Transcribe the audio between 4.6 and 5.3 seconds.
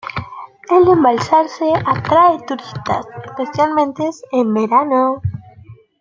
verano.